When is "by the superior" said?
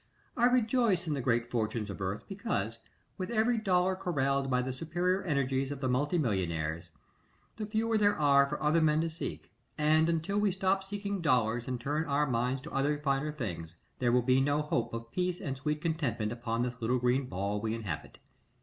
4.49-5.21